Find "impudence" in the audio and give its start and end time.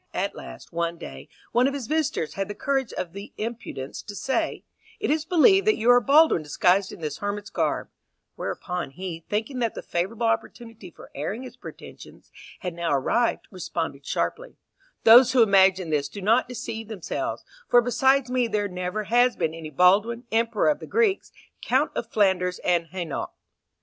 3.37-4.01